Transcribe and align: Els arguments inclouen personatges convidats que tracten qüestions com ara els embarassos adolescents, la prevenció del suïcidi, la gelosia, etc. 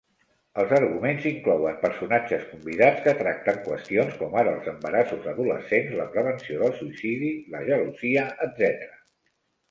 Els 0.61 0.71
arguments 0.75 1.25
inclouen 1.31 1.75
personatges 1.81 2.45
convidats 2.53 3.03
que 3.07 3.11
tracten 3.19 3.59
qüestions 3.67 4.15
com 4.21 4.33
ara 4.41 4.53
els 4.57 4.69
embarassos 4.71 5.27
adolescents, 5.33 5.93
la 5.99 6.07
prevenció 6.15 6.57
del 6.63 6.73
suïcidi, 6.79 7.29
la 7.57 7.61
gelosia, 7.69 8.25
etc. 8.47 8.89